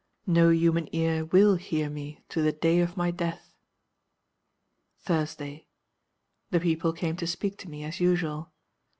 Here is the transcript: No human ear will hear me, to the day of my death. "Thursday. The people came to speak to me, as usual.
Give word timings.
No 0.25 0.49
human 0.49 0.89
ear 0.95 1.25
will 1.25 1.57
hear 1.57 1.87
me, 1.87 2.23
to 2.29 2.41
the 2.41 2.51
day 2.51 2.79
of 2.79 2.97
my 2.97 3.11
death. 3.11 3.53
"Thursday. 4.97 5.67
The 6.49 6.59
people 6.59 6.91
came 6.91 7.15
to 7.17 7.27
speak 7.27 7.55
to 7.59 7.69
me, 7.69 7.83
as 7.83 7.99
usual. 7.99 8.51